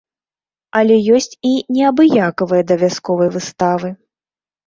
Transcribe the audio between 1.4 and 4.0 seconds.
і неабыякавыя да вясковай выставы.